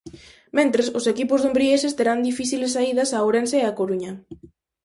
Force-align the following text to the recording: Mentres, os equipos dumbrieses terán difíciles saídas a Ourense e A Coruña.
Mentres, 0.57 0.87
os 0.99 1.05
equipos 1.13 1.41
dumbrieses 1.45 1.95
terán 1.97 2.25
difíciles 2.29 2.73
saídas 2.75 3.09
a 3.11 3.19
Ourense 3.25 3.57
e 3.59 3.67
A 3.69 3.75
Coruña. 3.79 4.11